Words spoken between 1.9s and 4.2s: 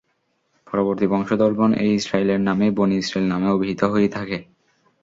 ইসরাঈলের নামেই বনী ইসরাঈল নামে অভিহিত হয়ে